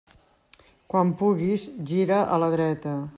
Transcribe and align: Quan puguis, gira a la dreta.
Quan 0.93 1.11
puguis, 1.19 1.69
gira 1.91 2.23
a 2.37 2.41
la 2.45 2.53
dreta. 2.59 2.97